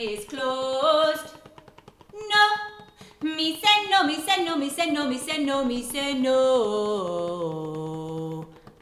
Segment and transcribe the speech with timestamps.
[0.00, 1.34] is closed.
[2.12, 2.46] No,
[3.22, 6.36] me say no, me say no, me say no, me say no, me say no.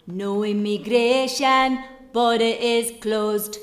[0.07, 1.79] No immigration,
[2.13, 3.59] border is closed.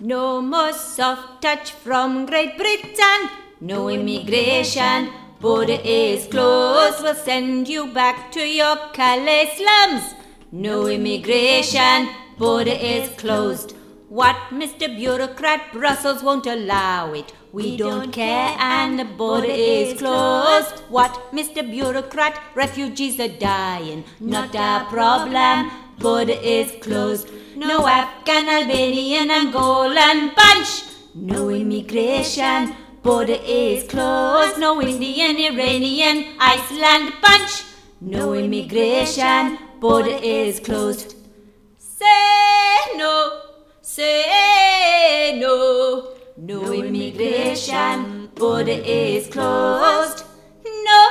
[0.00, 3.30] No more soft touch from Great Britain.
[3.60, 5.10] No immigration,
[5.40, 7.02] border is closed.
[7.02, 10.14] We'll send you back to your Calais slums.
[10.52, 13.74] No immigration, border is closed.
[14.08, 14.86] What, Mr.
[14.94, 15.72] Bureaucrat?
[15.72, 17.32] Brussels won't allow it.
[17.52, 20.78] We don't care and the border is closed.
[20.88, 21.68] What, Mr.
[21.68, 22.40] Bureaucrat?
[22.54, 24.04] Refugees are dying.
[24.20, 25.72] Not our problem.
[25.98, 27.30] Border is closed.
[27.56, 30.84] No Afghan, Albanian, Angolan bunch.
[31.14, 32.76] No immigration.
[33.02, 34.58] Border is closed.
[34.58, 37.64] No Indian, Iranian, Iceland bunch.
[38.00, 39.58] No immigration.
[39.80, 41.16] Border is closed.
[41.78, 43.05] Say no.
[46.86, 48.30] Immigration.
[48.34, 50.24] Border is closed.
[50.64, 51.08] No.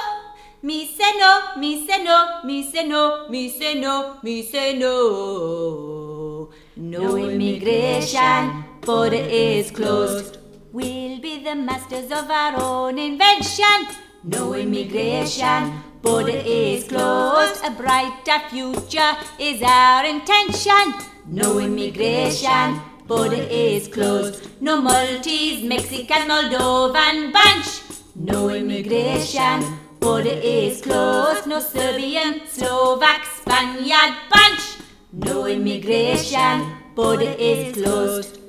[0.66, 6.50] Me say no, me say no, me say no, me say no, me say no.
[6.76, 10.40] No immigration, border is closed.
[10.72, 13.86] We'll be the masters of our own invention.
[14.23, 17.64] No immigration, border is closed.
[17.64, 20.96] A brighter future is our intention.
[21.28, 24.48] No immigration, border is closed.
[24.61, 27.81] No Maltese, Mexican, Moldovan bunch.
[28.16, 29.64] No immigration,
[30.00, 31.47] border is closed.
[31.47, 34.78] No Serbian, Slovak, Spaniard bunch.
[35.12, 38.39] No immigration, border is closed.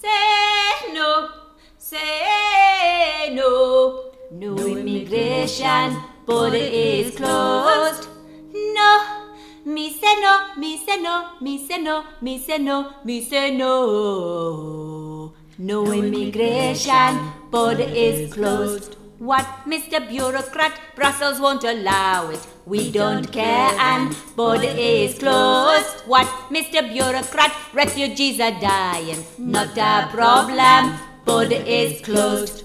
[0.00, 1.28] Say no,
[1.78, 4.12] say no.
[4.30, 8.06] No immigration, border is closed.
[9.64, 9.72] No.
[9.72, 15.32] Me say no, me say no, me say no, me no, me no.
[15.58, 18.96] No immigration, border is closed.
[19.18, 20.08] What, Mr.
[20.08, 20.72] Bureaucrat?
[20.96, 22.40] Brussels won't allow it.
[22.64, 26.06] We don't care and border is closed.
[26.06, 26.90] What, Mr.
[26.90, 27.54] Bureaucrat?
[27.74, 29.22] Refugees are dying.
[29.36, 30.98] Not a problem.
[31.26, 32.64] Border is closed.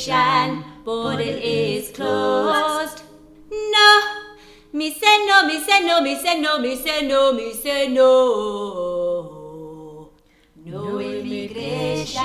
[0.00, 3.02] station, but it is closed.
[3.50, 4.00] No,
[4.72, 8.08] me say no, me say no, me say no, me say no, me say no.
[10.64, 12.20] No immigration.